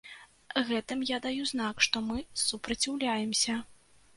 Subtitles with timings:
[0.69, 2.17] Гэтым я даю знак, што мы
[2.47, 3.61] супраціўляемся.